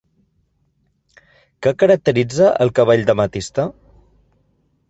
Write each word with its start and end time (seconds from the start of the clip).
Què 1.65 1.75
caracteritza 1.83 2.49
el 2.65 2.75
cabell 2.81 3.07
d'ametista? 3.11 3.67